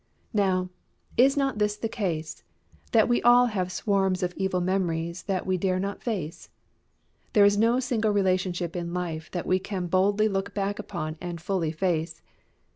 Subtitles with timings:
[0.33, 0.71] Now,
[1.15, 2.41] is not this the case,
[2.91, 6.49] that we all have swarms of evil memories that we dare not face?
[7.33, 11.39] There is no single relationship in life that we can boldly look back upon and
[11.39, 12.23] fully face.